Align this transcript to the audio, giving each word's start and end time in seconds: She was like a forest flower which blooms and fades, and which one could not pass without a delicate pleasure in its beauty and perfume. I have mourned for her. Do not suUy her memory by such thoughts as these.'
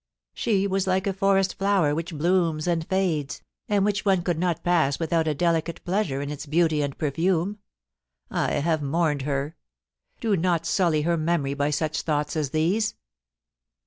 She 0.33 0.65
was 0.65 0.87
like 0.87 1.05
a 1.05 1.13
forest 1.13 1.59
flower 1.59 1.93
which 1.93 2.15
blooms 2.17 2.65
and 2.65 2.87
fades, 2.87 3.43
and 3.69 3.85
which 3.85 4.03
one 4.03 4.23
could 4.23 4.39
not 4.39 4.63
pass 4.63 4.97
without 4.97 5.27
a 5.27 5.35
delicate 5.35 5.79
pleasure 5.85 6.23
in 6.23 6.31
its 6.31 6.47
beauty 6.47 6.81
and 6.81 6.97
perfume. 6.97 7.59
I 8.31 8.53
have 8.53 8.81
mourned 8.81 9.21
for 9.21 9.25
her. 9.27 9.55
Do 10.19 10.35
not 10.35 10.63
suUy 10.63 11.03
her 11.05 11.17
memory 11.17 11.53
by 11.53 11.69
such 11.69 12.01
thoughts 12.01 12.35
as 12.35 12.49
these.' 12.49 12.95